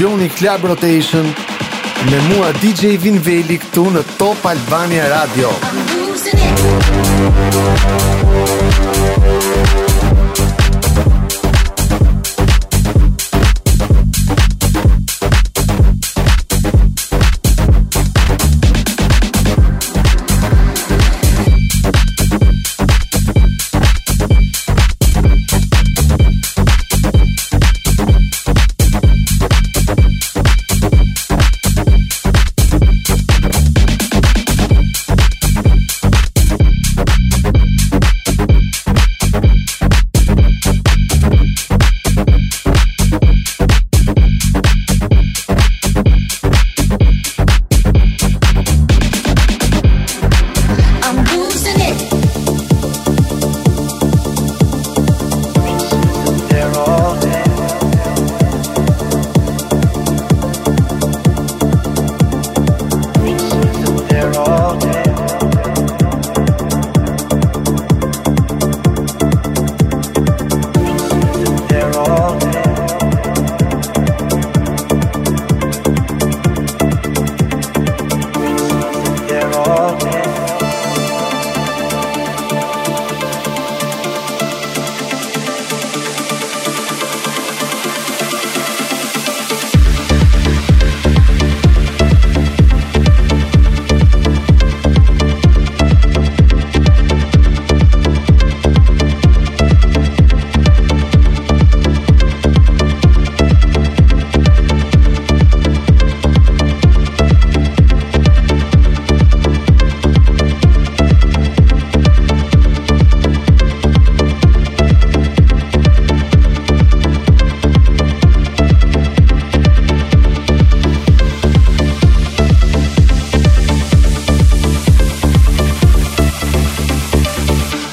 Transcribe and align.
Dëgjoni 0.00 0.28
Club 0.28 0.64
Rotation 0.64 1.34
me 2.10 2.18
mua 2.32 2.48
DJ 2.56 2.96
Vinveli 2.96 3.58
këtu 3.60 3.84
në 3.92 4.02
Top 4.16 4.46
Albania 4.48 5.04
Radio. 5.12 5.52
I'm 8.72 9.89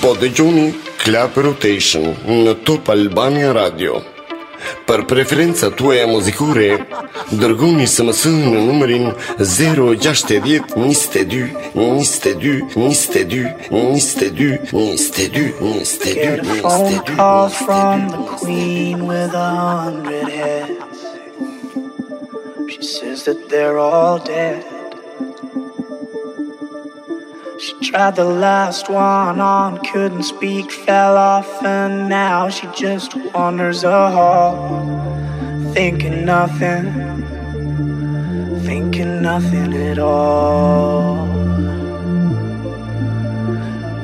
Po 0.07 0.13
dëgjoni 0.15 0.69
Club 1.01 1.35
Rotation 1.43 2.05
në 2.23 2.53
Top 2.63 2.87
Albania 2.93 3.49
Radio. 3.51 3.97
Për 4.87 5.01
preferenca 5.09 5.67
tuaja 5.81 6.05
muzikore, 6.07 6.69
dërgoni 7.41 7.83
SMS 7.91 8.21
në 8.31 8.61
numërin 8.69 9.09
060 9.41 10.71
22 10.77 11.49
22 11.73 11.73
22 11.75 12.53
22 12.77 14.61
22 14.71 15.43
Get 16.15 16.47
22 16.47 16.55
a 16.55 16.63
phone 16.63 17.03
22 17.03 17.17
call 17.17 17.49
from 17.49 18.07
the 18.15 18.23
queen 18.39 19.05
with 19.11 19.35
a 19.35 19.51
hundred 19.59 20.31
heads. 20.39 21.03
She 22.71 22.81
says 22.95 23.27
that 23.27 23.49
they're 23.49 23.77
all 23.77 24.23
dead. 24.23 24.76
She 27.59 27.73
tried 27.79 28.15
the 28.15 28.23
last 28.23 28.87
one 28.87 29.41
on, 29.41 29.83
couldn't 29.83 30.21
speak, 30.21 30.71
fell 30.71 31.17
off, 31.17 31.63
and 31.63 32.07
now 32.07 32.49
she 32.49 32.67
just 32.75 33.15
wanders 33.33 33.83
a 33.83 34.11
hall, 34.11 34.85
thinking 35.73 36.23
nothing, 36.23 36.85
thinking 38.61 39.23
nothing 39.23 39.73
at 39.73 39.97
all. 39.97 41.25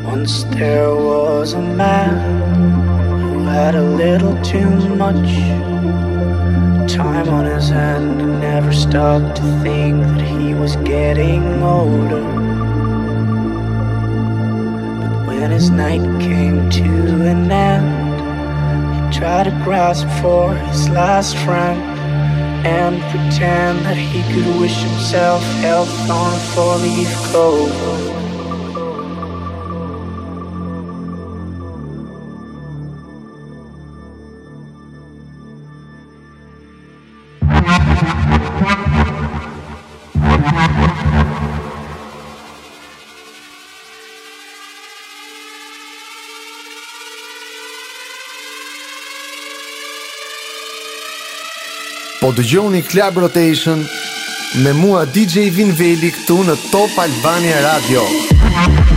Once 0.03 0.45
there 0.45 0.95
was 0.95 1.53
a 1.53 1.61
man 1.61 2.15
who 3.21 3.45
had 3.45 3.75
a 3.75 3.83
little 3.83 4.35
too 4.41 4.69
much 4.95 5.29
time 6.91 7.29
on 7.29 7.45
his 7.45 7.69
hand 7.69 8.19
and 8.19 8.41
never 8.41 8.73
stopped 8.73 9.35
to 9.35 9.43
think 9.61 10.01
that 10.01 10.21
he 10.21 10.55
was 10.55 10.75
getting 10.77 11.61
older. 11.61 12.42
But 15.43 15.49
when 15.49 15.59
his 15.59 15.71
night 15.71 16.21
came 16.21 16.69
to 16.69 16.83
an 17.27 17.51
end, 17.51 19.11
he 19.11 19.19
tried 19.19 19.43
to 19.43 19.51
grasp 19.65 20.07
for 20.21 20.55
his 20.55 20.87
last 20.87 21.35
friend 21.39 21.81
and 22.65 23.01
pretend 23.11 23.79
that 23.79 23.97
he 23.97 24.21
could 24.33 24.61
wish 24.61 24.81
himself 24.81 25.43
health 25.59 26.09
on 26.09 26.33
a 26.33 26.39
four-leaf 26.53 27.13
clover. 27.25 28.19
Po 37.41 38.32
dëgjoni 52.33 52.81
Club 52.83 53.17
Rotation 53.17 53.85
me 54.63 54.73
mua 54.73 55.05
DJ 55.05 55.49
Vinveli 55.53 56.11
këtu 56.13 56.39
në 56.47 56.57
Top 56.71 56.97
Albania 57.01 57.61
Radio. 57.65 58.92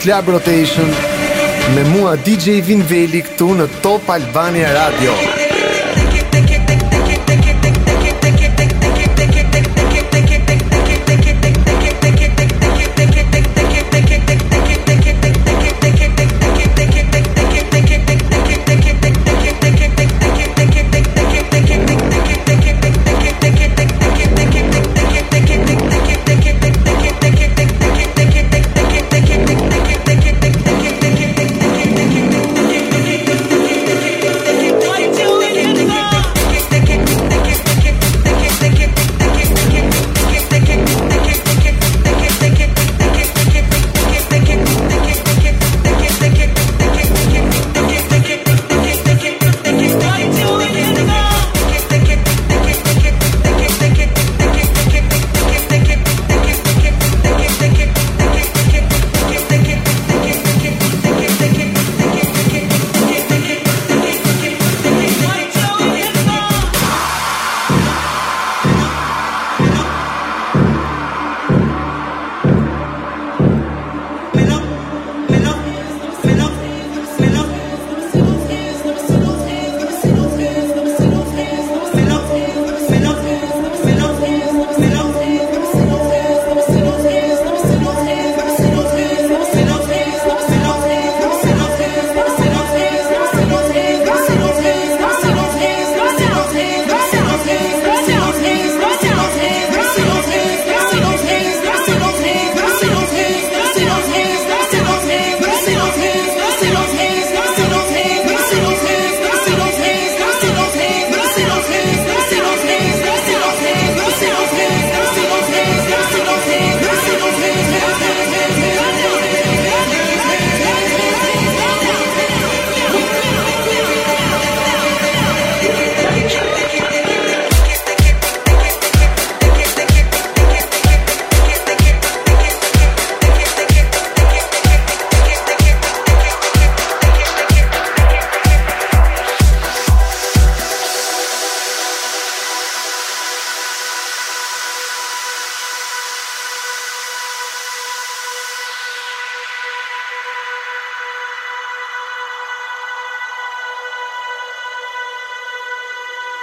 Club 0.00 0.28
Rotation 0.28 0.90
me 1.74 1.84
mua 1.84 2.16
DJ 2.16 2.60
Vinveli 2.66 3.22
këtu 3.26 3.54
në 3.60 3.70
Top 3.82 4.10
Albania 4.14 4.74
Radio. 4.76 5.43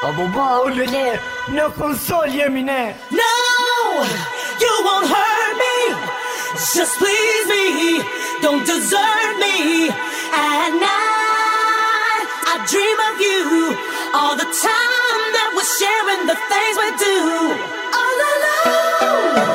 Apo 0.02 0.24
ba, 0.34 0.46
u 0.66 0.70
lële, 0.74 1.20
në 1.54 1.66
konsol 1.76 2.32
jemi 2.34 2.64
ne 2.66 2.80
No, 3.14 3.34
you 4.64 4.72
won't 4.86 5.06
hurt 5.06 5.54
me. 5.62 5.76
Just 6.74 6.98
please 6.98 7.46
me. 7.54 8.02
Don't 8.42 8.66
desert 8.66 9.36
me. 9.44 9.90
At 10.34 10.74
night, 10.82 12.26
I 12.50 12.56
dream 12.72 13.00
of 13.10 13.16
you. 13.28 13.78
All 14.18 14.36
the 14.42 14.50
time 14.50 15.24
that 15.38 15.50
we're 15.54 15.72
sharing 15.78 16.26
the 16.32 16.38
things 16.50 16.76
we 16.82 16.90
do. 17.06 17.18
All 18.02 18.18
alone. 18.34 19.51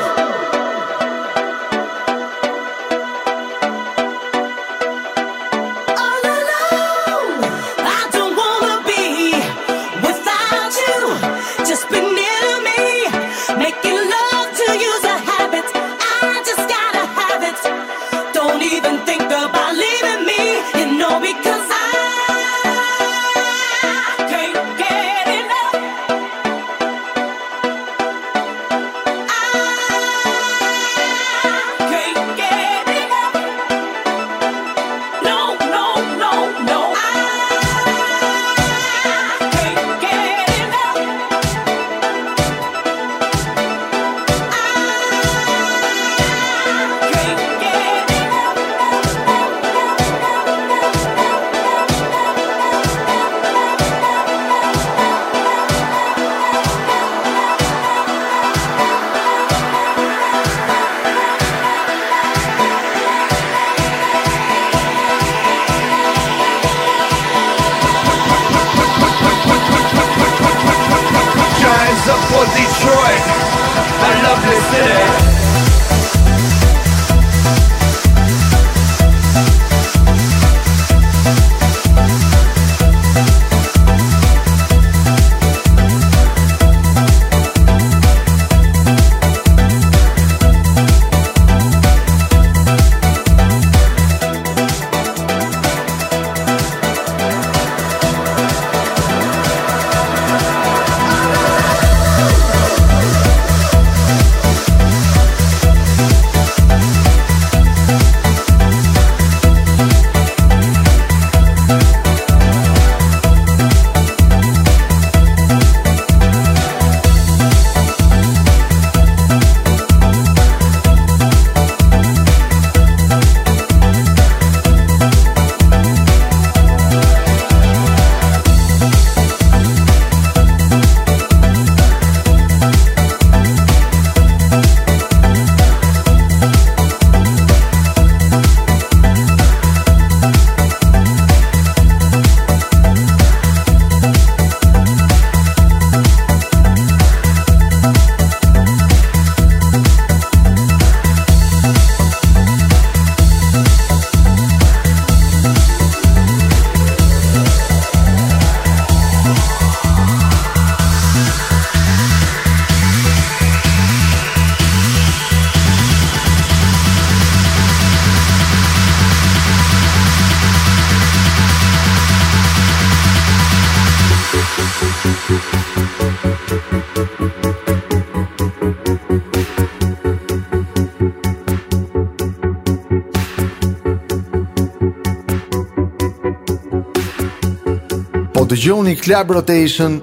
dëgjoni 188.47 188.95
Club 188.97 189.31
Rotation 189.31 190.01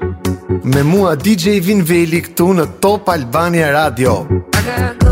me 0.63 0.83
mua 0.83 1.15
DJ 1.15 1.61
Vinveli 1.63 2.19
këtu 2.27 2.49
në 2.59 2.67
Top 2.83 3.09
Albania 3.13 3.71
Radio. 3.71 4.19
Aha. 4.59 5.02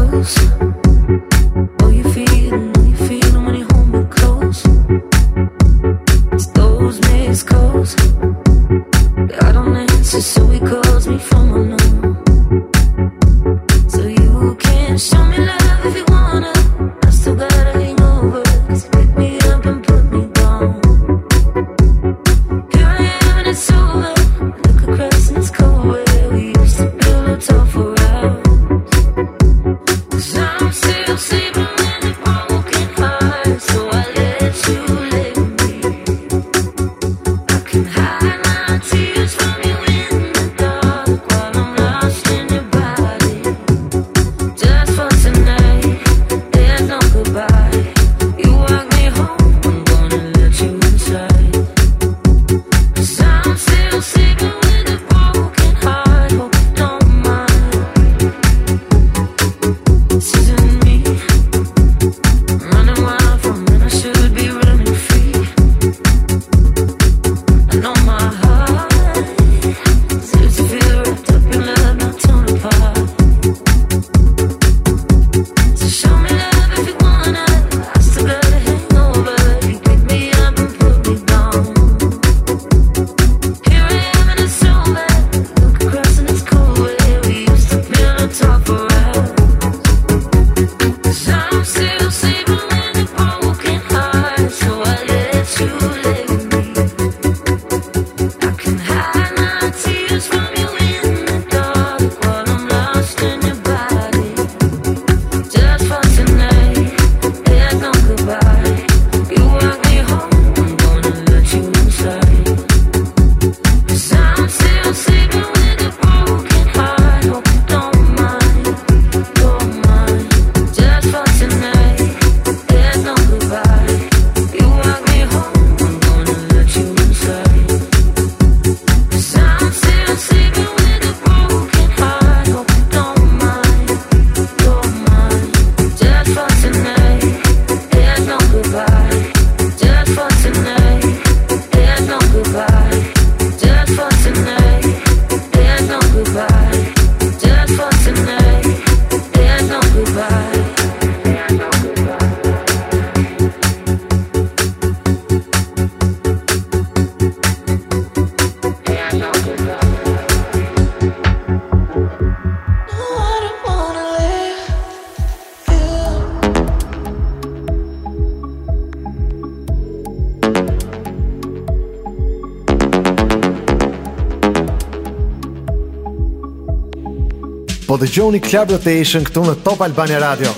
dëgjoni 178.01 178.40
Club 178.42 178.74
Rotation 178.74 179.25
këtu 179.27 179.46
në 179.46 179.57
Top 179.66 179.83
Albania 179.85 180.22
Radio. 180.24 180.50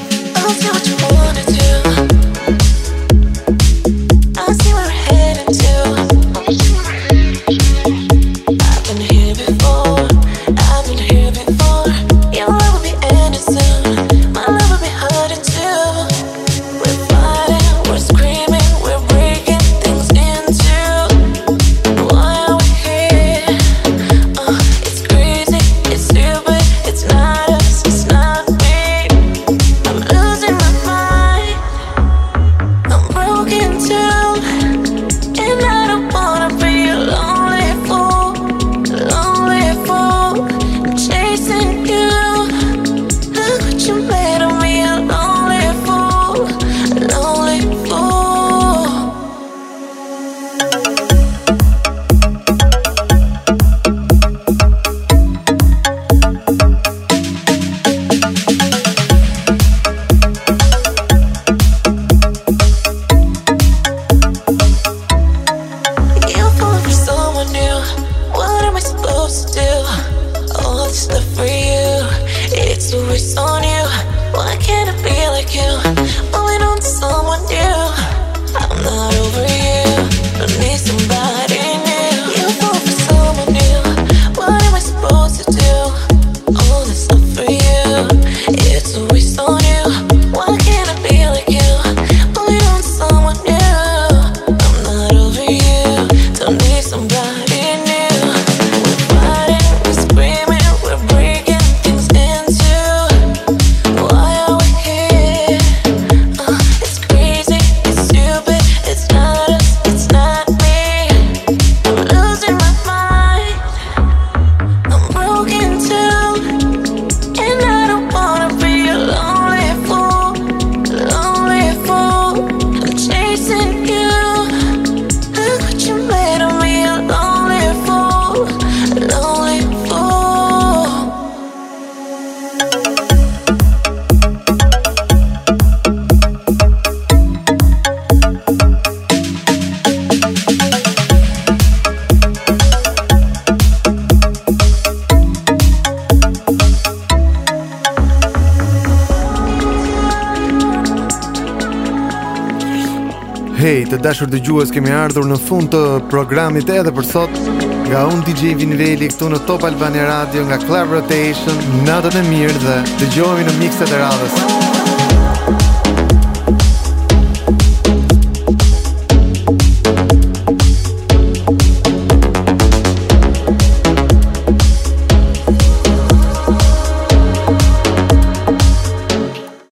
Të 153.93 153.99
dashur 154.01 154.29
dëgjues, 154.32 154.71
kemi 154.73 154.89
ardhur 154.95 155.27
në 155.29 155.38
fund 155.45 155.69
të 155.73 155.82
programit 156.10 156.69
edhe 156.73 156.93
për 156.97 157.06
sot. 157.12 157.38
Nga 157.86 158.03
unë 158.10 158.25
DJ 158.29 158.56
Vinveli 158.58 159.12
këtu 159.13 159.29
në 159.29 159.43
Top 159.49 159.67
Albania 159.69 160.08
Radio 160.10 160.47
nga 160.49 160.58
Club 160.65 160.97
Rotation. 160.97 161.65
Natën 161.86 162.21
e 162.23 162.27
mirë 162.32 162.62
dhe 162.65 162.77
dëgjohemi 163.03 163.49
në 163.49 163.60
mikset 163.62 163.93
e 163.93 164.06
radhës. 164.06 164.72